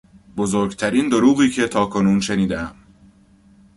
[0.37, 2.75] بزرگترین دروغی که تاکنون شنیدهام